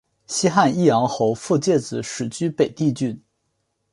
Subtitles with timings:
[0.25, 3.21] 西汉义阳侯傅介子始居北地郡。